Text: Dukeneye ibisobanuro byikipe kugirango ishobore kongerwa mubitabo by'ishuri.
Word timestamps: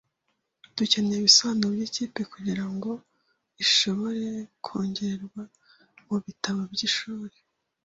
Dukeneye 0.77 1.19
ibisobanuro 1.21 1.71
byikipe 1.75 2.21
kugirango 2.33 2.89
ishobore 3.63 4.25
kongerwa 4.65 5.41
mubitabo 6.09 6.61
by'ishuri. 6.73 7.37